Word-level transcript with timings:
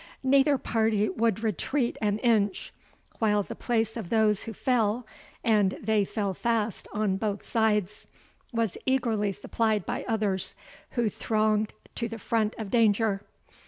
Neither 0.23 0.57
party 0.57 1.09
would 1.09 1.43
retreat 1.43 1.95
an 2.01 2.17
inch, 2.23 2.73
while 3.19 3.43
the 3.43 3.53
place 3.53 3.95
of 3.95 4.09
those 4.09 4.45
who 4.45 4.51
fell 4.53 5.05
(and 5.43 5.77
they 5.79 6.05
fell 6.05 6.33
fast 6.33 6.87
on 6.91 7.17
both 7.17 7.45
sides) 7.45 8.07
was 8.51 8.79
eagerly 8.87 9.31
supplied 9.31 9.85
by 9.85 10.03
others, 10.07 10.55
who 10.97 11.07
thronged 11.07 11.73
to 11.93 12.07
the 12.09 12.17
front 12.17 12.55
of 12.57 12.71
danger. 12.71 13.21